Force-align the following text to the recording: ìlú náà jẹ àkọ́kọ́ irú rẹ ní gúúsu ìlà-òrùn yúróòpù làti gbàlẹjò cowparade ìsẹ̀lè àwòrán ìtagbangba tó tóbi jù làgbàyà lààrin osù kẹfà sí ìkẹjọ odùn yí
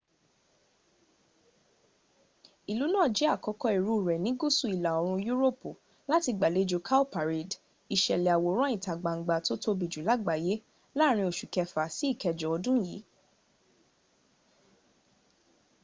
ìlú 2.71 2.85
náà 2.93 3.07
jẹ 3.15 3.25
àkọ́kọ́ 3.35 3.69
irú 3.77 3.93
rẹ 4.07 4.15
ní 4.23 4.31
gúúsu 4.39 4.65
ìlà-òrùn 4.75 5.23
yúróòpù 5.27 5.69
làti 6.09 6.31
gbàlẹjò 6.37 6.77
cowparade 6.87 7.55
ìsẹ̀lè 7.95 8.29
àwòrán 8.37 8.73
ìtagbangba 8.77 9.35
tó 9.45 9.53
tóbi 9.63 9.85
jù 9.93 10.01
làgbàyà 10.07 10.55
lààrin 10.97 11.27
osù 11.31 11.45
kẹfà 11.53 11.83
sí 11.95 12.05
ìkẹjọ 12.13 12.47
odùn 12.55 12.77
yí 12.87 12.97